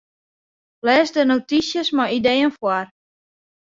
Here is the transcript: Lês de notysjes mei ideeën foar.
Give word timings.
Lês 0.87 1.09
de 1.15 1.23
notysjes 1.31 1.89
mei 1.97 2.11
ideeën 2.19 2.51
foar. 2.57 2.85